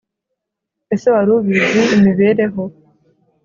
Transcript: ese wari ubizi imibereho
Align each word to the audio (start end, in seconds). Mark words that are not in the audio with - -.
ese 0.93 1.05
wari 1.13 1.31
ubizi 1.37 1.81
imibereho 1.97 2.63